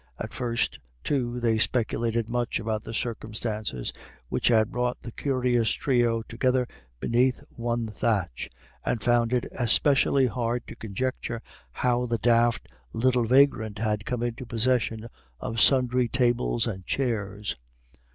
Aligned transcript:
At 0.17 0.33
first, 0.33 0.79
too, 1.03 1.39
they 1.39 1.59
speculated 1.59 2.27
much 2.27 2.59
about 2.59 2.83
the 2.83 2.91
circumstances 2.91 3.93
which 4.29 4.47
had 4.47 4.71
brought 4.71 4.99
the 5.01 5.11
curious 5.11 5.69
trio 5.69 6.23
together 6.23 6.67
beneath 6.99 7.43
one 7.51 7.85
thatch, 7.85 8.49
and 8.83 9.03
found 9.03 9.31
it 9.31 9.45
especially 9.51 10.25
hard 10.25 10.65
to 10.65 10.75
conjecture 10.75 11.39
how 11.71 12.07
the 12.07 12.17
daft 12.17 12.67
little 12.93 13.25
vagrant 13.25 13.77
had 13.77 14.03
come 14.03 14.23
into 14.23 14.43
possession 14.43 15.07
of 15.39 15.61
sundry 15.61 16.07
tables 16.07 16.65
and 16.65 16.83
chairs. 16.87 17.55